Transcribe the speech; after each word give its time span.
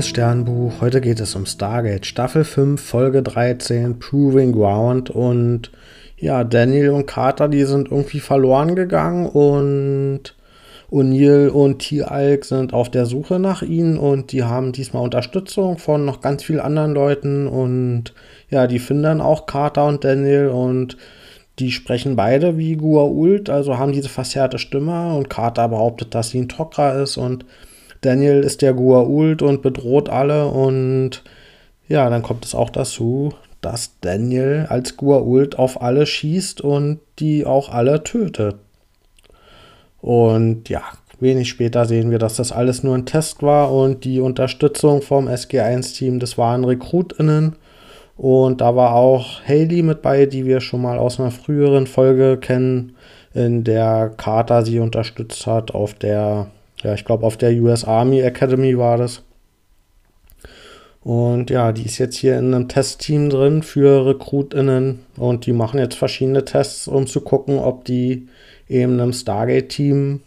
liebes 0.00 0.08
Sternbuch. 0.08 0.80
Heute 0.80 1.02
geht 1.02 1.20
es 1.20 1.34
um 1.34 1.44
Stargate 1.44 2.06
Staffel 2.06 2.44
5, 2.44 2.80
Folge 2.80 3.22
13, 3.22 3.98
Proving 3.98 4.52
Ground. 4.52 5.10
Und 5.10 5.70
ja, 6.16 6.42
Daniel 6.42 6.90
und 6.90 7.06
Carter, 7.06 7.48
die 7.48 7.64
sind 7.64 7.90
irgendwie 7.90 8.20
verloren 8.20 8.76
gegangen 8.76 9.26
und 9.26 10.34
O'Neill 10.90 11.48
und 11.48 11.80
T-Alk 11.80 12.46
sind 12.46 12.72
auf 12.72 12.88
der 12.88 13.04
Suche 13.04 13.38
nach 13.38 13.60
ihnen 13.60 13.98
und 13.98 14.32
die 14.32 14.42
haben 14.42 14.72
diesmal 14.72 15.02
Unterstützung 15.02 15.76
von 15.76 16.06
noch 16.06 16.22
ganz 16.22 16.44
vielen 16.44 16.60
anderen 16.60 16.94
Leuten 16.94 17.46
und 17.46 18.14
ja, 18.48 18.66
die 18.66 18.78
finden 18.78 19.02
dann 19.02 19.20
auch 19.20 19.44
Carter 19.44 19.86
und 19.86 20.02
Daniel 20.02 20.48
und 20.48 20.96
die 21.58 21.72
sprechen 21.72 22.16
beide 22.16 22.56
wie 22.56 22.74
Gua'uld, 22.74 23.50
also 23.50 23.76
haben 23.76 23.92
diese 23.92 24.08
verzerrte 24.08 24.58
Stimme 24.58 25.14
und 25.14 25.28
Carter 25.28 25.68
behauptet, 25.68 26.14
dass 26.14 26.30
sie 26.30 26.38
ein 26.40 26.48
Tok'ra 26.48 27.02
ist 27.02 27.18
und 27.18 27.44
Daniel 28.00 28.40
ist 28.40 28.62
der 28.62 28.74
Gua'uld 28.74 29.42
und 29.42 29.62
bedroht 29.62 30.08
alle 30.08 30.46
und 30.46 31.22
ja, 31.88 32.08
dann 32.08 32.22
kommt 32.22 32.44
es 32.44 32.54
auch 32.54 32.70
dazu, 32.70 33.34
dass 33.60 33.98
Daniel 34.00 34.66
als 34.68 34.96
Gua'uld 34.96 35.56
auf 35.56 35.82
alle 35.82 36.06
schießt 36.06 36.60
und 36.60 37.00
die 37.18 37.44
auch 37.44 37.68
alle 37.68 38.02
tötet. 38.04 38.56
Und 40.00 40.68
ja, 40.68 40.82
wenig 41.18 41.48
später 41.50 41.84
sehen 41.84 42.10
wir, 42.10 42.18
dass 42.18 42.36
das 42.36 42.52
alles 42.52 42.82
nur 42.82 42.94
ein 42.96 43.06
Test 43.06 43.42
war 43.42 43.72
und 43.72 44.04
die 44.04 44.20
Unterstützung 44.20 45.02
vom 45.02 45.28
SG1-Team, 45.28 46.18
das 46.20 46.38
waren 46.38 46.64
RekrutInnen. 46.64 47.56
Und 48.16 48.60
da 48.60 48.76
war 48.76 48.94
auch 48.94 49.40
Haley 49.46 49.82
mit 49.82 50.02
bei, 50.02 50.26
die 50.26 50.44
wir 50.44 50.60
schon 50.60 50.82
mal 50.82 50.98
aus 50.98 51.18
einer 51.18 51.30
früheren 51.30 51.86
Folge 51.86 52.36
kennen, 52.38 52.96
in 53.32 53.64
der 53.64 54.10
Carter 54.16 54.64
sie 54.64 54.78
unterstützt 54.78 55.46
hat 55.46 55.74
auf 55.74 55.94
der 55.94 56.50
ja, 56.82 56.94
ich 56.94 57.04
glaube, 57.04 57.26
auf 57.26 57.36
der 57.36 57.52
US 57.60 57.84
Army 57.84 58.20
Academy 58.20 58.76
war 58.78 58.96
das. 58.96 59.22
Und 61.02 61.48
ja, 61.48 61.72
die 61.72 61.86
ist 61.86 61.98
jetzt 61.98 62.16
hier 62.16 62.38
in 62.38 62.54
einem 62.54 62.68
Testteam 62.68 63.30
drin 63.30 63.62
für 63.62 64.06
RekrutInnen 64.06 65.00
und 65.16 65.46
die 65.46 65.52
machen 65.52 65.78
jetzt 65.78 65.96
verschiedene 65.96 66.44
Tests, 66.44 66.88
um 66.88 67.06
zu 67.06 67.22
gucken, 67.22 67.58
ob 67.58 67.84
die 67.84 68.28
eben 68.68 69.00
einem 69.00 69.14
Stargate-Team 69.14 70.20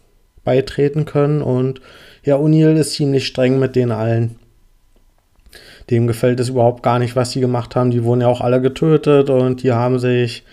beitreten 0.43 1.05
können. 1.05 1.41
Und 1.41 1.79
ja, 2.23 2.37
O'Neill 2.37 2.75
ist 2.75 2.93
ziemlich 2.93 3.27
streng 3.27 3.59
mit 3.59 3.75
denen 3.75 3.91
allen. 3.91 4.35
Dem 5.89 6.07
gefällt 6.07 6.39
es 6.39 6.49
überhaupt 6.49 6.81
gar 6.81 6.97
nicht, 6.97 7.15
was 7.15 7.31
sie 7.31 7.39
gemacht 7.39 7.75
haben. 7.75 7.91
Die 7.91 8.03
wurden 8.03 8.21
ja 8.21 8.27
auch 8.27 8.41
alle 8.41 8.61
getötet 8.61 9.29
und 9.29 9.61
die 9.61 9.73
haben 9.73 9.99
sich 9.99 10.43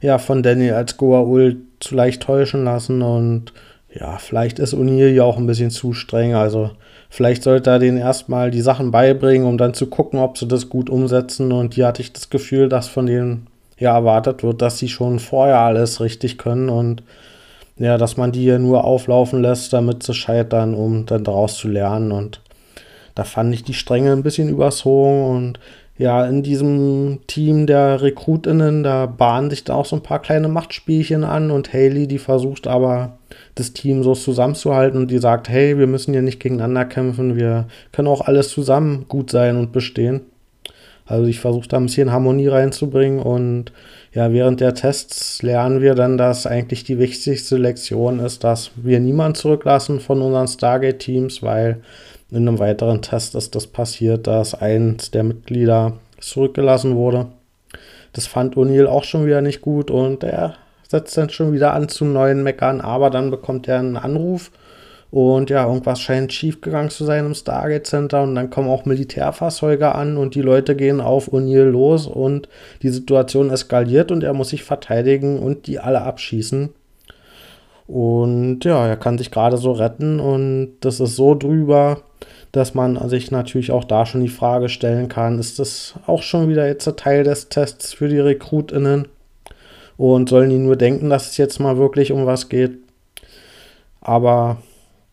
ja 0.00 0.18
von 0.18 0.42
Daniel 0.42 0.74
als 0.74 0.98
Goa'uld 0.98 1.56
zu 1.80 1.94
leicht 1.94 2.22
täuschen 2.22 2.64
lassen 2.64 3.02
und 3.02 3.52
ja, 3.98 4.18
vielleicht 4.18 4.58
ist 4.58 4.74
O'Neill 4.74 5.10
ja 5.10 5.22
auch 5.22 5.36
ein 5.36 5.46
bisschen 5.46 5.70
zu 5.70 5.92
streng. 5.92 6.34
Also 6.34 6.70
vielleicht 7.10 7.44
sollte 7.44 7.70
er 7.70 7.78
denen 7.78 7.98
erstmal 7.98 8.50
die 8.50 8.60
Sachen 8.60 8.90
beibringen, 8.90 9.46
um 9.46 9.56
dann 9.56 9.74
zu 9.74 9.86
gucken, 9.86 10.18
ob 10.18 10.36
sie 10.36 10.48
das 10.48 10.68
gut 10.68 10.90
umsetzen. 10.90 11.52
Und 11.52 11.74
hier 11.74 11.86
hatte 11.86 12.02
ich 12.02 12.12
das 12.12 12.28
Gefühl, 12.28 12.68
dass 12.68 12.88
von 12.88 13.06
denen 13.06 13.46
ja 13.78 13.94
erwartet 13.94 14.42
wird, 14.42 14.62
dass 14.62 14.78
sie 14.78 14.88
schon 14.88 15.18
vorher 15.18 15.58
alles 15.58 16.00
richtig 16.00 16.38
können 16.38 16.68
und 16.68 17.02
ja, 17.76 17.98
dass 17.98 18.16
man 18.16 18.30
die 18.30 18.42
hier 18.42 18.60
nur 18.60 18.84
auflaufen 18.84 19.42
lässt, 19.42 19.72
damit 19.72 20.04
sie 20.04 20.14
scheitern, 20.14 20.74
um 20.74 21.06
dann 21.06 21.24
daraus 21.24 21.56
zu 21.56 21.66
lernen. 21.66 22.12
Und 22.12 22.40
da 23.16 23.24
fand 23.24 23.52
ich 23.52 23.64
die 23.64 23.74
Strenge 23.74 24.12
ein 24.12 24.22
bisschen 24.22 24.48
überzogen 24.48 25.24
und 25.24 25.58
ja, 25.96 26.26
in 26.26 26.42
diesem 26.42 27.20
Team 27.28 27.66
der 27.66 28.02
RekrutInnen, 28.02 28.82
da 28.82 29.06
bahnen 29.06 29.50
sich 29.50 29.62
da 29.62 29.74
auch 29.74 29.86
so 29.86 29.96
ein 29.96 30.02
paar 30.02 30.20
kleine 30.20 30.48
Machtspielchen 30.48 31.22
an 31.22 31.50
und 31.50 31.72
Haley, 31.72 32.08
die 32.08 32.18
versucht 32.18 32.66
aber, 32.66 33.18
das 33.54 33.72
Team 33.72 34.02
so 34.02 34.14
zusammenzuhalten 34.14 35.00
und 35.00 35.10
die 35.10 35.18
sagt, 35.18 35.48
hey, 35.48 35.78
wir 35.78 35.86
müssen 35.86 36.12
hier 36.12 36.22
nicht 36.22 36.40
gegeneinander 36.40 36.84
kämpfen, 36.84 37.36
wir 37.36 37.66
können 37.92 38.08
auch 38.08 38.22
alles 38.22 38.48
zusammen 38.48 39.06
gut 39.08 39.30
sein 39.30 39.56
und 39.56 39.72
bestehen. 39.72 40.22
Also 41.06 41.26
ich 41.26 41.38
versuche 41.38 41.68
da 41.68 41.76
ein 41.76 41.86
bisschen 41.86 42.10
Harmonie 42.10 42.48
reinzubringen 42.48 43.20
und 43.20 43.72
ja, 44.12 44.32
während 44.32 44.60
der 44.60 44.74
Tests 44.74 45.42
lernen 45.42 45.82
wir 45.82 45.94
dann, 45.94 46.16
dass 46.16 46.46
eigentlich 46.46 46.84
die 46.84 46.98
wichtigste 46.98 47.56
Lektion 47.56 48.20
ist, 48.20 48.42
dass 48.42 48.70
wir 48.76 49.00
niemanden 49.00 49.34
zurücklassen 49.34 50.00
von 50.00 50.22
unseren 50.22 50.48
Stargate-Teams, 50.48 51.42
weil 51.42 51.82
in 52.34 52.48
einem 52.48 52.58
weiteren 52.58 53.02
Test 53.02 53.34
ist 53.34 53.54
das 53.54 53.66
passiert, 53.66 54.26
dass 54.26 54.54
eins 54.54 55.10
der 55.10 55.22
Mitglieder 55.22 55.94
zurückgelassen 56.20 56.96
wurde. 56.96 57.26
Das 58.12 58.26
fand 58.26 58.56
O'Neill 58.56 58.86
auch 58.86 59.04
schon 59.04 59.26
wieder 59.26 59.40
nicht 59.40 59.60
gut 59.60 59.90
und 59.90 60.22
er 60.24 60.54
setzt 60.88 61.16
dann 61.16 61.30
schon 61.30 61.52
wieder 61.52 61.72
an 61.74 61.88
zum 61.88 62.12
neuen 62.12 62.42
Meckern, 62.42 62.80
aber 62.80 63.10
dann 63.10 63.30
bekommt 63.30 63.68
er 63.68 63.78
einen 63.78 63.96
Anruf 63.96 64.50
und 65.10 65.48
ja, 65.48 65.64
irgendwas 65.66 66.00
scheint 66.00 66.32
schiefgegangen 66.32 66.90
zu 66.90 67.04
sein 67.04 67.24
im 67.24 67.34
Stargate 67.34 67.86
Center 67.86 68.24
und 68.24 68.34
dann 68.34 68.50
kommen 68.50 68.68
auch 68.68 68.84
Militärfahrzeuge 68.84 69.94
an 69.94 70.16
und 70.16 70.34
die 70.34 70.42
Leute 70.42 70.74
gehen 70.74 71.00
auf 71.00 71.32
O'Neill 71.32 71.70
los 71.70 72.08
und 72.08 72.48
die 72.82 72.88
Situation 72.88 73.50
eskaliert 73.50 74.10
und 74.10 74.24
er 74.24 74.32
muss 74.32 74.48
sich 74.48 74.64
verteidigen 74.64 75.38
und 75.38 75.68
die 75.68 75.78
alle 75.78 76.02
abschießen. 76.02 76.70
Und 77.86 78.64
ja, 78.64 78.86
er 78.86 78.96
kann 78.96 79.18
sich 79.18 79.30
gerade 79.30 79.56
so 79.58 79.72
retten 79.72 80.18
und 80.20 80.76
das 80.80 81.00
ist 81.00 81.16
so 81.16 81.34
drüber, 81.34 82.02
dass 82.50 82.72
man 82.72 83.08
sich 83.08 83.30
natürlich 83.30 83.72
auch 83.72 83.84
da 83.84 84.06
schon 84.06 84.22
die 84.22 84.28
Frage 84.28 84.68
stellen 84.68 85.08
kann, 85.08 85.38
ist 85.38 85.58
das 85.58 85.94
auch 86.06 86.22
schon 86.22 86.48
wieder 86.48 86.66
jetzt 86.66 86.88
Teil 86.96 87.24
des 87.24 87.48
Tests 87.48 87.92
für 87.92 88.08
die 88.08 88.20
RekrutInnen? 88.20 89.08
Und 89.96 90.28
sollen 90.28 90.50
die 90.50 90.58
nur 90.58 90.76
denken, 90.76 91.10
dass 91.10 91.30
es 91.30 91.36
jetzt 91.36 91.60
mal 91.60 91.76
wirklich 91.76 92.10
um 92.10 92.26
was 92.26 92.48
geht? 92.48 92.78
Aber 94.00 94.58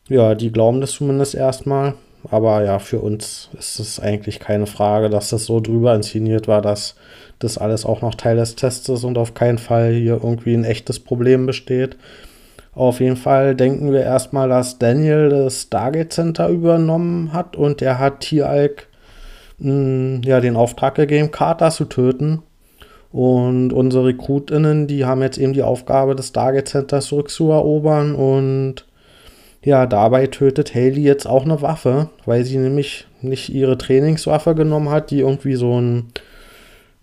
ja, 0.08 0.36
die 0.36 0.52
glauben 0.52 0.82
das 0.82 0.92
zumindest 0.92 1.36
erstmal. 1.36 1.94
Aber 2.30 2.64
ja, 2.64 2.80
für 2.80 3.00
uns 3.00 3.50
ist 3.58 3.80
es 3.80 4.00
eigentlich 4.00 4.40
keine 4.40 4.68
Frage, 4.68 5.10
dass 5.10 5.30
das 5.30 5.46
so 5.46 5.60
drüber 5.60 5.96
inszeniert 5.96 6.48
war, 6.48 6.62
dass 6.62 6.96
das 7.40 7.58
alles 7.58 7.86
auch 7.86 8.02
noch 8.02 8.16
Teil 8.16 8.38
des 8.38 8.56
Tests 8.56 8.88
ist 8.90 9.04
und 9.04 9.18
auf 9.18 9.34
keinen 9.34 9.58
Fall 9.58 9.94
hier 9.94 10.20
irgendwie 10.24 10.54
ein 10.54 10.64
echtes 10.64 11.00
Problem 11.00 11.48
besteht. 11.48 11.98
Auf 12.74 13.02
jeden 13.02 13.18
Fall 13.18 13.56
denken 13.56 13.92
wir 13.92 14.02
erstmal, 14.02 14.48
dass 14.48 14.80
Daniel 14.80 15.30
das 15.30 15.64
Stargate 15.64 16.14
Center 16.14 16.48
übernommen 16.48 17.34
hat 17.34 17.56
und 17.58 17.82
er 17.82 18.00
hat 18.00 18.22
Tieralk 18.22 18.88
hm, 19.60 20.22
ja, 20.24 20.40
den 20.40 20.56
Auftrag 20.56 20.96
gegeben, 20.96 21.32
Carter 21.32 21.70
zu 21.72 21.86
töten. 21.86 22.44
Und 23.12 23.74
unsere 23.74 24.06
RekrutInnen, 24.06 24.88
die 24.88 25.04
haben 25.04 25.22
jetzt 25.22 25.38
eben 25.38 25.52
die 25.52 25.64
Aufgabe, 25.64 26.16
das 26.16 26.30
Stargate 26.30 26.68
Center 26.68 27.02
zurückzuerobern. 27.02 28.16
Und 28.16 28.86
ja, 29.64 29.86
dabei 29.86 30.28
tötet 30.28 30.74
Haley 30.74 31.02
jetzt 31.02 31.28
auch 31.28 31.44
eine 31.44 31.62
Waffe, 31.62 32.10
weil 32.26 32.46
sie 32.46 32.58
nämlich 32.58 33.06
nicht 33.22 33.50
ihre 33.50 33.78
Trainingswaffe 33.78 34.56
genommen 34.56 34.90
hat, 34.90 35.12
die 35.12 35.20
irgendwie 35.20 35.56
so 35.56 35.80
ein, 35.80 36.06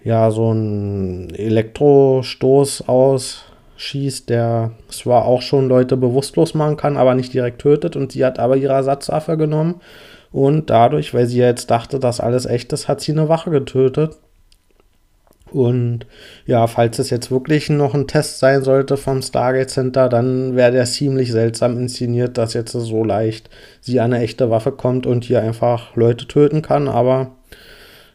ja, 0.03 0.31
so 0.31 0.51
ein 0.51 1.29
Elektrostoß 1.35 2.89
aus 2.89 3.45
schießt, 3.79 4.29
der 4.29 4.73
zwar 4.89 5.25
auch 5.25 5.41
schon 5.41 5.69
Leute 5.69 5.97
bewusstlos 5.97 6.53
machen 6.53 6.77
kann, 6.77 6.97
aber 6.97 7.15
nicht 7.15 7.33
direkt 7.33 7.63
tötet. 7.63 7.97
Und 7.97 8.13
sie 8.13 8.25
hat 8.25 8.39
aber 8.39 8.57
ihre 8.57 8.75
Ersatzwaffe 8.75 9.37
genommen. 9.37 9.81
Und 10.31 10.69
dadurch, 10.69 11.15
weil 11.15 11.27
sie 11.27 11.39
jetzt 11.39 11.71
dachte, 11.71 11.99
dass 11.99 12.21
alles 12.21 12.45
echt 12.45 12.73
ist, 12.73 12.89
hat 12.89 13.01
sie 13.01 13.13
eine 13.13 13.29
Wache 13.29 13.51
getötet. 13.51 14.17
Und 15.51 16.01
ja, 16.45 16.67
falls 16.67 16.99
es 16.99 17.09
jetzt 17.09 17.31
wirklich 17.31 17.71
noch 17.71 17.95
ein 17.95 18.07
Test 18.07 18.39
sein 18.39 18.63
sollte 18.63 18.97
vom 18.99 19.23
Stargate 19.23 19.71
Center, 19.71 20.09
dann 20.09 20.57
wäre 20.57 20.73
der 20.73 20.85
ziemlich 20.85 21.33
seltsam 21.33 21.79
inszeniert, 21.79 22.37
dass 22.37 22.53
jetzt 22.53 22.73
so 22.73 23.05
leicht 23.05 23.49
sie 23.81 24.01
an 24.01 24.13
eine 24.13 24.23
echte 24.23 24.51
Waffe 24.51 24.73
kommt 24.73 25.07
und 25.07 25.25
hier 25.25 25.41
einfach 25.41 25.97
Leute 25.97 26.27
töten 26.27 26.61
kann. 26.61 26.89
Aber 26.89 27.38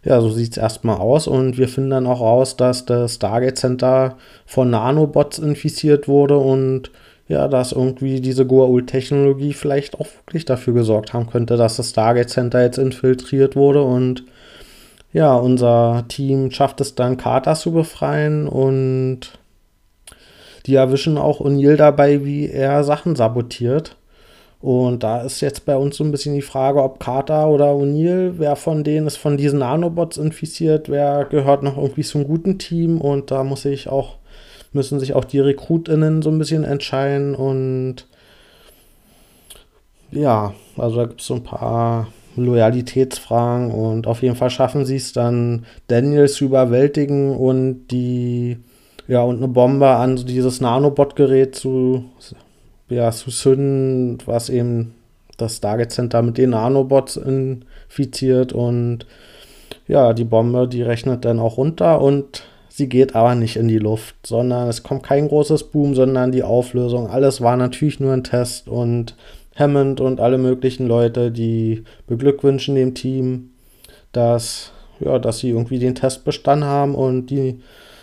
ja, 0.03 0.19
so 0.21 0.29
sieht 0.29 0.51
es 0.51 0.57
erstmal 0.57 0.97
aus. 0.97 1.27
Und 1.27 1.57
wir 1.57 1.67
finden 1.67 1.91
dann 1.91 2.07
auch 2.07 2.21
raus, 2.21 2.57
dass 2.57 2.85
das 2.85 3.15
Stargate 3.15 3.57
Center 3.57 4.17
von 4.45 4.69
Nanobots 4.69 5.39
infiziert 5.39 6.07
wurde 6.07 6.37
und 6.37 6.91
ja, 7.29 7.47
dass 7.47 7.71
irgendwie 7.71 8.19
diese 8.19 8.43
Goa'uld-Technologie 8.43 9.53
vielleicht 9.53 9.99
auch 9.99 10.07
wirklich 10.25 10.45
dafür 10.45 10.73
gesorgt 10.73 11.13
haben 11.13 11.29
könnte, 11.29 11.55
dass 11.55 11.77
das 11.77 11.91
Stargate 11.91 12.29
Center 12.29 12.61
jetzt 12.61 12.77
infiltriert 12.77 13.55
wurde 13.55 13.81
und 13.81 14.25
ja, 15.13 15.35
unser 15.35 16.05
Team 16.09 16.51
schafft 16.51 16.81
es 16.81 16.95
dann, 16.95 17.17
Carter 17.17 17.55
zu 17.55 17.71
befreien 17.71 18.47
und 18.47 19.39
die 20.65 20.75
erwischen 20.75 21.17
auch 21.17 21.39
O'Neill 21.39 21.75
dabei, 21.75 22.25
wie 22.25 22.49
er 22.49 22.83
Sachen 22.83 23.15
sabotiert. 23.15 23.95
Und 24.63 25.03
da 25.03 25.19
ist 25.19 25.41
jetzt 25.41 25.65
bei 25.65 25.75
uns 25.75 25.97
so 25.97 26.05
ein 26.05 26.11
bisschen 26.11 26.35
die 26.35 26.41
Frage, 26.41 26.81
ob 26.81 26.97
Carter 26.97 27.49
oder 27.49 27.73
O'Neill, 27.73 28.35
wer 28.37 28.55
von 28.55 28.85
denen 28.85 29.07
ist 29.07 29.17
von 29.17 29.35
diesen 29.35 29.59
Nanobots 29.59 30.15
infiziert, 30.15 30.87
wer 30.87 31.25
gehört 31.25 31.63
noch 31.63 31.75
irgendwie 31.75 32.03
zum 32.03 32.25
guten 32.25 32.59
Team? 32.59 33.01
Und 33.01 33.29
da 33.29 33.43
muss 33.43 33.65
ich 33.65 33.89
auch, 33.89 34.15
müssen 34.71 35.01
sich 35.01 35.15
auch 35.15 35.25
die 35.25 35.41
RekrutInnen 35.41 36.21
so 36.21 36.29
ein 36.29 36.37
bisschen 36.37 36.63
entscheiden. 36.63 37.35
Und 37.35 38.07
ja, 40.11 40.53
also 40.77 40.95
da 40.95 41.05
gibt 41.07 41.19
es 41.19 41.27
so 41.27 41.33
ein 41.33 41.43
paar 41.43 42.07
Loyalitätsfragen. 42.37 43.69
Und 43.69 44.07
auf 44.07 44.21
jeden 44.21 44.37
Fall 44.37 44.49
schaffen 44.49 44.85
sie 44.85 44.95
es 44.95 45.11
dann, 45.11 45.65
Daniel 45.87 46.29
zu 46.29 46.45
überwältigen 46.45 47.35
und 47.35 47.87
die, 47.87 48.59
ja, 49.09 49.23
und 49.23 49.39
eine 49.39 49.49
Bombe 49.49 49.89
an 49.89 50.15
dieses 50.15 50.61
Nanobot-Gerät 50.61 51.53
zu 51.53 52.05
ja, 52.93 53.11
zünden, 53.11 54.17
was 54.25 54.49
eben 54.49 54.93
das 55.37 55.57
Stargate 55.57 55.91
Center 55.91 56.21
mit 56.21 56.37
den 56.37 56.51
Nanobots 56.51 57.17
infiziert 57.17 58.53
und 58.53 59.05
ja, 59.87 60.13
die 60.13 60.23
Bombe, 60.23 60.67
die 60.67 60.81
rechnet 60.81 61.25
dann 61.25 61.39
auch 61.39 61.57
runter 61.57 62.01
und 62.01 62.43
sie 62.69 62.87
geht 62.87 63.15
aber 63.15 63.35
nicht 63.35 63.55
in 63.55 63.67
die 63.67 63.79
Luft, 63.79 64.15
sondern 64.25 64.67
es 64.69 64.83
kommt 64.83 65.03
kein 65.03 65.27
großes 65.27 65.65
Boom, 65.65 65.95
sondern 65.95 66.31
die 66.31 66.43
Auflösung. 66.43 67.07
Alles 67.07 67.41
war 67.41 67.57
natürlich 67.57 67.99
nur 67.99 68.13
ein 68.13 68.23
Test 68.23 68.67
und 68.67 69.15
Hammond 69.55 70.01
und 70.01 70.19
alle 70.19 70.37
möglichen 70.37 70.87
Leute, 70.87 71.31
die 71.31 71.83
beglückwünschen 72.07 72.75
dem 72.75 72.95
Team, 72.95 73.51
dass, 74.11 74.71
ja, 74.99 75.19
dass 75.19 75.39
sie 75.39 75.49
irgendwie 75.49 75.79
den 75.79 75.95
Test 75.95 76.25
bestanden 76.25 76.67
haben 76.67 76.95
und 76.95 77.27
die 77.27 77.59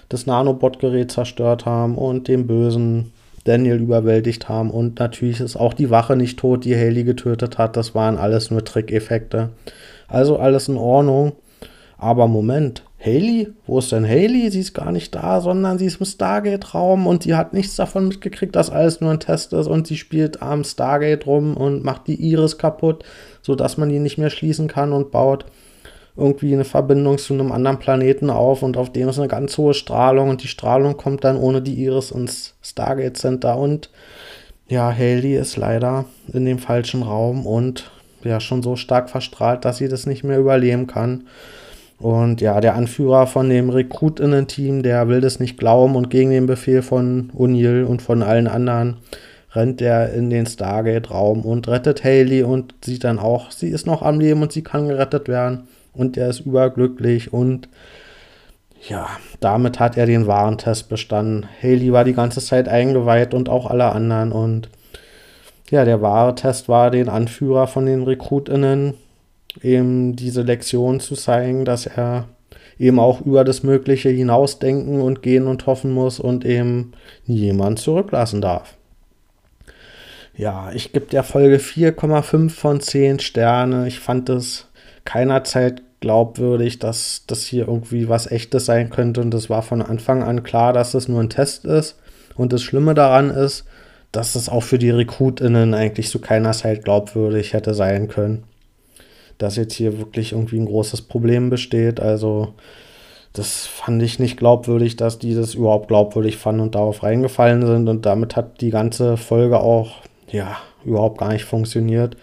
das 0.08 0.26
Nanobot-Gerät 0.26 1.10
zerstört 1.10 1.66
haben 1.66 1.96
und 1.96 2.28
den 2.28 2.46
bösen 2.46 3.12
Daniel 3.44 3.80
überwältigt 3.80 4.48
haben. 4.48 4.70
Und 4.70 4.98
natürlich 4.98 5.40
ist 5.40 5.56
auch 5.56 5.74
die 5.74 5.90
Wache 5.90 6.16
nicht 6.16 6.38
tot, 6.38 6.64
die 6.64 6.76
Haley 6.76 7.04
getötet 7.04 7.58
hat. 7.58 7.76
Das 7.76 7.94
waren 7.94 8.18
alles 8.18 8.50
nur 8.50 8.64
Trickeffekte. 8.64 9.50
Also 10.08 10.38
alles 10.38 10.68
in 10.68 10.76
Ordnung. 10.76 11.32
Aber 11.96 12.28
Moment, 12.28 12.82
Haley? 13.02 13.48
Wo 13.66 13.78
ist 13.78 13.92
denn 13.92 14.06
Haley? 14.06 14.50
Sie 14.50 14.60
ist 14.60 14.74
gar 14.74 14.92
nicht 14.92 15.14
da, 15.14 15.40
sondern 15.40 15.78
sie 15.78 15.86
ist 15.86 16.00
im 16.00 16.06
Stargate-Raum 16.06 17.06
und 17.06 17.22
sie 17.22 17.34
hat 17.34 17.54
nichts 17.54 17.76
davon 17.76 18.08
mitgekriegt, 18.08 18.54
dass 18.54 18.70
alles 18.70 19.00
nur 19.00 19.10
ein 19.10 19.20
Test 19.20 19.52
ist 19.54 19.66
und 19.66 19.86
sie 19.86 19.96
spielt 19.96 20.42
am 20.42 20.64
Stargate 20.64 21.26
rum 21.26 21.56
und 21.56 21.82
macht 21.82 22.08
die 22.08 22.22
Iris 22.30 22.58
kaputt, 22.58 23.04
sodass 23.40 23.78
man 23.78 23.88
die 23.88 23.98
nicht 23.98 24.18
mehr 24.18 24.30
schließen 24.30 24.68
kann 24.68 24.92
und 24.92 25.10
baut 25.10 25.46
irgendwie 26.20 26.52
eine 26.52 26.64
Verbindung 26.64 27.18
zu 27.18 27.34
einem 27.34 27.50
anderen 27.50 27.78
Planeten 27.78 28.30
auf 28.30 28.62
und 28.62 28.76
auf 28.76 28.92
dem 28.92 29.08
ist 29.08 29.18
eine 29.18 29.28
ganz 29.28 29.56
hohe 29.58 29.74
Strahlung 29.74 30.28
und 30.28 30.42
die 30.42 30.48
Strahlung 30.48 30.96
kommt 30.96 31.24
dann 31.24 31.36
ohne 31.36 31.62
die 31.62 31.82
Iris 31.82 32.10
ins 32.10 32.54
Stargate 32.62 33.16
Center 33.16 33.56
und 33.56 33.90
ja, 34.68 34.92
Haley 34.92 35.36
ist 35.36 35.56
leider 35.56 36.04
in 36.32 36.44
dem 36.44 36.58
falschen 36.58 37.02
Raum 37.02 37.46
und 37.46 37.90
ja 38.22 38.38
schon 38.38 38.62
so 38.62 38.76
stark 38.76 39.10
verstrahlt, 39.10 39.64
dass 39.64 39.78
sie 39.78 39.88
das 39.88 40.06
nicht 40.06 40.22
mehr 40.22 40.38
überleben 40.38 40.86
kann. 40.86 41.24
Und 41.98 42.40
ja, 42.40 42.60
der 42.60 42.76
Anführer 42.76 43.26
von 43.26 43.50
dem 43.50 43.68
Rekrutinnen-Team, 43.68 44.82
der 44.82 45.08
will 45.08 45.20
das 45.20 45.40
nicht 45.40 45.58
glauben 45.58 45.96
und 45.96 46.08
gegen 46.08 46.30
den 46.30 46.46
Befehl 46.46 46.82
von 46.82 47.30
O'Neill 47.36 47.84
und 47.84 48.00
von 48.00 48.22
allen 48.22 48.46
anderen 48.46 48.96
rennt 49.52 49.82
er 49.82 50.12
in 50.12 50.30
den 50.30 50.46
Stargate-Raum 50.46 51.42
und 51.42 51.68
rettet 51.68 52.04
Haley 52.04 52.42
und 52.42 52.74
sieht 52.84 53.04
dann 53.04 53.18
auch, 53.18 53.50
sie 53.50 53.68
ist 53.68 53.86
noch 53.86 54.02
am 54.02 54.20
Leben 54.20 54.42
und 54.42 54.52
sie 54.52 54.62
kann 54.62 54.88
gerettet 54.88 55.28
werden. 55.28 55.68
Und 55.92 56.16
er 56.16 56.28
ist 56.28 56.40
überglücklich 56.40 57.32
und 57.32 57.68
ja, 58.88 59.08
damit 59.40 59.78
hat 59.78 59.96
er 59.96 60.06
den 60.06 60.26
Warentest 60.26 60.88
bestanden. 60.88 61.46
Haley 61.62 61.92
war 61.92 62.04
die 62.04 62.14
ganze 62.14 62.40
Zeit 62.40 62.68
eingeweiht 62.68 63.34
und 63.34 63.48
auch 63.48 63.66
alle 63.66 63.92
anderen. 63.92 64.32
Und 64.32 64.70
ja, 65.70 65.84
der 65.84 66.00
wahre 66.00 66.34
Test 66.34 66.68
war, 66.68 66.90
den 66.90 67.08
Anführer 67.08 67.66
von 67.66 67.86
den 67.86 68.04
RekrutInnen 68.04 68.94
eben 69.62 70.16
diese 70.16 70.42
Lektion 70.42 71.00
zu 71.00 71.14
zeigen, 71.14 71.64
dass 71.64 71.86
er 71.86 72.26
eben 72.78 72.98
auch 72.98 73.20
über 73.20 73.44
das 73.44 73.62
Mögliche 73.62 74.08
hinausdenken 74.08 75.02
und 75.02 75.22
gehen 75.22 75.46
und 75.46 75.66
hoffen 75.66 75.92
muss 75.92 76.18
und 76.18 76.46
eben 76.46 76.92
niemand 77.26 77.78
zurücklassen 77.78 78.40
darf. 78.40 78.76
Ja, 80.34 80.70
ich 80.72 80.92
gebe 80.92 81.04
der 81.06 81.22
Folge 81.22 81.58
4,5 81.58 82.48
von 82.48 82.80
10 82.80 83.18
Sterne. 83.18 83.86
Ich 83.86 84.00
fand 84.00 84.30
es 84.30 84.69
keinerzeit 85.04 85.82
glaubwürdig, 86.00 86.78
dass 86.78 87.24
das 87.26 87.44
hier 87.44 87.68
irgendwie 87.68 88.08
was 88.08 88.30
Echtes 88.30 88.66
sein 88.66 88.90
könnte. 88.90 89.20
Und 89.20 89.34
es 89.34 89.50
war 89.50 89.62
von 89.62 89.82
Anfang 89.82 90.22
an 90.22 90.42
klar, 90.42 90.72
dass 90.72 90.94
es 90.94 91.08
nur 91.08 91.20
ein 91.20 91.30
Test 91.30 91.64
ist. 91.64 91.98
Und 92.36 92.52
das 92.52 92.62
Schlimme 92.62 92.94
daran 92.94 93.30
ist, 93.30 93.64
dass 94.12 94.34
es 94.34 94.48
auch 94.48 94.62
für 94.62 94.78
die 94.78 94.90
RekrutInnen 94.90 95.74
eigentlich 95.74 96.08
zu 96.08 96.20
keiner 96.20 96.52
Zeit 96.52 96.84
glaubwürdig 96.84 97.52
hätte 97.52 97.74
sein 97.74 98.08
können 98.08 98.44
dass 99.40 99.56
jetzt 99.56 99.74
hier 99.74 99.98
wirklich 99.98 100.32
irgendwie 100.32 100.58
ein 100.58 100.66
großes 100.66 101.02
Problem 101.02 101.48
besteht. 101.48 101.98
Also 101.98 102.52
das 103.32 103.66
fand 103.66 104.02
ich 104.02 104.18
nicht 104.18 104.36
glaubwürdig, 104.36 104.96
dass 104.96 105.18
die 105.18 105.34
das 105.34 105.54
überhaupt 105.54 105.88
glaubwürdig 105.88 106.36
fanden 106.36 106.60
und 106.60 106.74
darauf 106.74 107.02
reingefallen 107.02 107.66
sind. 107.66 107.88
Und 107.88 108.04
damit 108.04 108.36
hat 108.36 108.60
die 108.60 108.70
ganze 108.70 109.16
Folge 109.16 109.60
auch, 109.60 110.02
ja, 110.30 110.58
überhaupt 110.84 111.18
gar 111.18 111.32
nicht 111.32 111.44
funktioniert. 111.44 112.16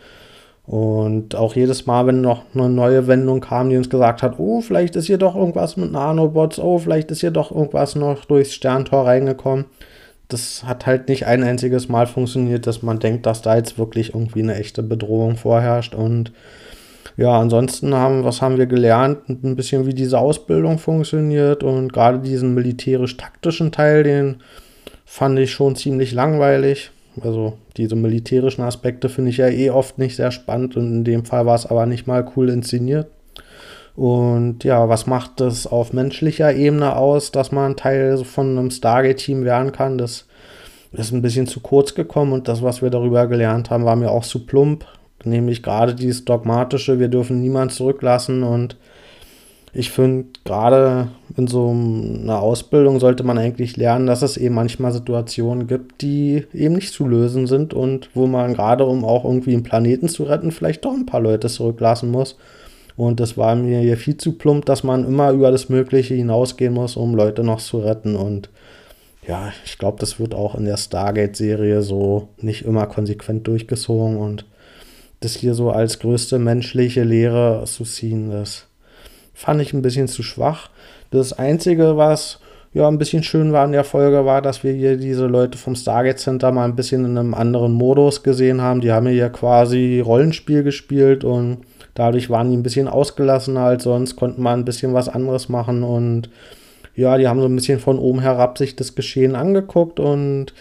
Und 0.68 1.34
auch 1.34 1.56
jedes 1.56 1.86
Mal, 1.86 2.08
wenn 2.08 2.20
noch 2.20 2.44
eine 2.54 2.68
neue 2.68 3.08
Wendung 3.08 3.40
kam, 3.40 3.70
die 3.70 3.78
uns 3.78 3.90
gesagt 3.90 4.22
hat, 4.22 4.38
oh, 4.38 4.60
vielleicht 4.60 4.98
ist 4.98 5.08
hier 5.08 5.18
doch 5.18 5.34
irgendwas 5.34 5.78
mit 5.78 5.94
Nanobots, 5.94 6.60
oh, 6.60 6.78
vielleicht 6.78 7.10
ist 7.10 7.22
hier 7.22 7.32
doch 7.32 7.52
irgendwas 7.52 7.96
noch 7.96 8.26
durchs 8.26 8.54
Sterntor 8.54 9.08
reingekommen. 9.08 9.66
Das 10.28 10.66
hat 10.66 10.86
halt 10.86 11.08
nicht 11.08 11.26
ein 11.26 11.42
einziges 11.42 11.88
Mal 11.88 12.06
funktioniert, 12.06 12.68
dass 12.68 12.84
man 12.84 13.00
denkt, 13.00 13.26
dass 13.26 13.42
da 13.42 13.56
jetzt 13.56 13.80
wirklich 13.80 14.14
irgendwie 14.14 14.42
eine 14.42 14.56
echte 14.56 14.84
Bedrohung 14.84 15.38
vorherrscht. 15.38 15.96
Und 15.96 16.34
ja, 17.16 17.40
ansonsten 17.40 17.96
haben, 17.96 18.26
was 18.26 18.42
haben 18.42 18.58
wir 18.58 18.66
gelernt? 18.66 19.30
Ein 19.30 19.56
bisschen, 19.56 19.86
wie 19.86 19.94
diese 19.94 20.20
Ausbildung 20.20 20.80
funktioniert 20.80 21.64
und 21.64 21.94
gerade 21.94 22.20
diesen 22.20 22.54
militärisch-taktischen 22.54 23.72
Teil, 23.72 24.04
den 24.04 24.42
fand 25.06 25.40
ich 25.40 25.54
schon 25.54 25.78
ziemlich 25.78 26.12
langweilig. 26.12 26.92
Also 27.22 27.54
diese 27.78 27.96
militärischen 27.96 28.62
Aspekte 28.64 29.10
finde 29.10 29.32
ich 29.32 29.38
ja 29.38 29.48
eh 29.48 29.70
oft 29.70 29.98
nicht 29.98 30.16
sehr 30.16 30.32
spannend 30.32 30.78
und 30.78 30.92
in 30.92 31.04
dem 31.04 31.26
Fall 31.26 31.46
war 31.46 31.56
es 31.56 31.66
aber 31.66 31.86
nicht 31.86 32.08
mal 32.08 32.28
cool 32.36 32.50
inszeniert. 32.50 33.08
Und 33.96 34.64
ja, 34.64 34.88
was 34.90 35.08
macht 35.08 35.40
das 35.40 35.66
auf 35.66 35.92
menschlicher 35.92 36.54
Ebene 36.54 36.96
aus, 36.96 37.32
dass 37.32 37.52
man 37.52 37.76
Teil 37.76 38.18
von 38.24 38.58
einem 38.58 38.70
Stargate-Team 38.70 39.44
werden 39.44 39.72
kann? 39.72 39.98
Das 39.98 40.28
ist 40.92 41.12
ein 41.12 41.24
bisschen 41.24 41.48
zu 41.48 41.62
kurz 41.62 41.96
gekommen 41.96 42.34
und 42.34 42.48
das, 42.48 42.62
was 42.62 42.82
wir 42.82 42.92
darüber 42.92 43.26
gelernt 43.28 43.72
haben, 43.72 43.86
war 43.86 43.96
mir 43.96 44.12
auch 44.12 44.24
zu 44.24 44.46
plump 44.46 44.86
nämlich 45.28 45.64
gerade 45.64 45.96
dieses 45.96 46.26
dogmatische, 46.26 47.00
wir 47.00 47.08
dürfen 47.08 47.42
niemanden 47.42 47.74
zurücklassen 47.74 48.44
und 48.44 48.78
ich 49.78 49.92
finde, 49.92 50.26
gerade 50.44 51.10
in 51.36 51.46
so 51.46 51.70
einer 51.70 52.42
Ausbildung 52.42 53.00
sollte 53.00 53.24
man 53.24 53.38
eigentlich 53.38 53.78
lernen, 53.78 54.08
dass 54.08 54.24
es 54.24 54.36
eben 54.36 54.56
manchmal 54.56 54.92
Situationen 54.92 55.68
gibt, 55.68 56.02
die 56.02 56.46
eben 56.52 56.74
nicht 56.74 56.94
zu 56.94 57.06
lösen 57.06 57.46
sind 57.46 57.76
und 57.76 58.10
wo 58.16 58.26
man 58.26 58.56
gerade, 58.56 58.86
um 58.86 59.06
auch 59.06 59.24
irgendwie 59.24 59.54
einen 59.54 59.62
Planeten 59.62 60.10
zu 60.10 60.24
retten, 60.24 60.52
vielleicht 60.52 60.84
doch 60.84 60.94
ein 60.94 61.06
paar 61.06 61.22
Leute 61.22 61.48
zurücklassen 61.48 62.10
muss. 62.10 62.38
Und 62.96 63.20
das 63.20 63.38
war 63.38 63.56
mir 63.56 63.80
hier 63.82 63.98
viel 63.98 64.18
zu 64.18 64.32
plump, 64.32 64.66
dass 64.66 64.84
man 64.84 65.06
immer 65.06 65.30
über 65.30 65.52
das 65.52 65.70
Mögliche 65.70 66.16
hinausgehen 66.16 66.74
muss, 66.74 66.98
um 66.98 67.14
Leute 67.14 67.44
noch 67.44 67.60
zu 67.60 67.78
retten. 67.78 68.16
Und 68.16 68.50
ja, 69.28 69.52
ich 69.64 69.78
glaube, 69.78 70.00
das 70.00 70.20
wird 70.20 70.34
auch 70.34 70.56
in 70.56 70.66
der 70.66 70.78
Stargate-Serie 70.78 71.84
so 71.84 72.30
nicht 72.42 72.66
immer 72.66 72.88
konsequent 72.88 73.46
durchgezogen 73.46 74.18
und 74.18 74.46
das 75.20 75.36
hier 75.36 75.54
so 75.54 75.70
als 75.70 76.00
größte 76.00 76.40
menschliche 76.40 77.04
Lehre 77.04 77.64
zu 77.68 77.84
ziehen, 77.84 78.32
das 78.32 78.68
fand 79.38 79.62
ich 79.62 79.72
ein 79.72 79.84
bisschen 79.84 80.08
zu 80.08 80.24
schwach. 80.24 80.70
Das 81.12 81.32
Einzige, 81.32 81.96
was 81.96 82.40
ja 82.74 82.88
ein 82.88 82.98
bisschen 82.98 83.22
schön 83.22 83.54
war 83.54 83.66
in 83.66 83.72
der 83.72 83.84
Folge, 83.84 84.26
war, 84.26 84.42
dass 84.42 84.64
wir 84.64 84.74
hier 84.74 84.98
diese 84.98 85.28
Leute 85.28 85.60
vom 85.60 85.76
Stargate 85.76 86.18
Center 86.18 86.52
mal 86.52 86.66
ein 86.66 86.76
bisschen 86.76 87.06
in 87.06 87.16
einem 87.18 87.36
anderen 87.36 87.72
Modus 87.72 88.24
gesehen 88.24 88.62
haben. 88.62 88.82
Die 88.82 88.92
haben 88.92 89.06
hier 89.08 89.30
quasi 89.30 90.02
Rollenspiel 90.04 90.64
gespielt 90.64 91.24
und 91.24 91.60
dadurch 91.94 92.32
waren 92.32 92.50
die 92.50 92.58
ein 92.58 92.64
bisschen 92.64 92.88
ausgelassener 92.88 93.62
als 93.62 93.84
sonst, 93.84 94.16
konnten 94.16 94.42
mal 94.42 94.58
ein 94.58 94.66
bisschen 94.66 94.96
was 94.96 95.08
anderes 95.08 95.50
machen 95.50 95.84
und 95.84 96.32
ja, 96.96 97.16
die 97.20 97.28
haben 97.28 97.40
so 97.40 97.46
ein 97.46 97.56
bisschen 97.56 97.80
von 97.80 98.00
oben 98.00 98.22
herab 98.22 98.58
sich 98.58 98.76
das 98.76 98.96
Geschehen 98.96 99.36
angeguckt 99.36 100.00
und 100.00 100.52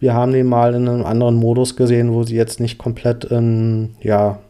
wir 0.00 0.12
haben 0.12 0.32
den 0.32 0.48
mal 0.48 0.74
in 0.74 0.88
einem 0.88 1.06
anderen 1.06 1.36
Modus 1.36 1.76
gesehen, 1.76 2.12
wo 2.12 2.24
sie 2.24 2.34
jetzt 2.34 2.58
nicht 2.58 2.78
komplett 2.78 3.24
in, 3.24 3.94
ja, 4.00 4.40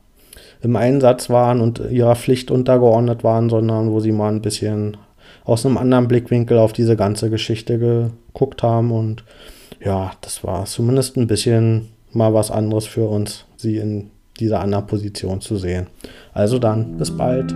im 0.65 0.77
Einsatz 0.77 1.31
waren 1.31 1.61
und 1.61 1.81
ihrer 1.91 2.17
Pflicht 2.17 2.51
untergeordnet 2.51 3.25
waren, 3.25 3.51
sondern 3.51 3.91
wo 3.91 4.01
sie 4.01 4.13
mal 4.13 4.33
ein 4.33 4.43
bisschen 4.43 4.97
aus 5.45 5.65
einem 5.67 5.77
anderen 5.77 6.09
Blickwinkel 6.09 6.59
auf 6.59 6.73
diese 6.73 6.97
ganze 6.97 7.31
Geschichte 7.31 7.79
geguckt 7.79 8.63
haben. 8.63 8.91
Und 8.91 9.25
ja, 9.85 10.13
das 10.21 10.45
war 10.45 10.65
zumindest 10.65 11.17
ein 11.17 11.27
bisschen 11.27 11.89
mal 12.13 12.33
was 12.33 12.51
anderes 12.51 12.87
für 12.87 13.09
uns, 13.09 13.45
sie 13.57 13.77
in 13.77 14.11
dieser 14.41 14.61
anderen 14.61 14.87
Position 14.87 15.41
zu 15.41 15.57
sehen. 15.57 15.87
Also 16.33 16.59
dann, 16.59 16.97
bis 16.97 17.11
bald. 17.11 17.55